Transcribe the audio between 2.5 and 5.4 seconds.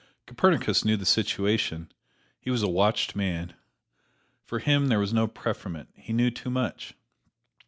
a watched man. For him there was no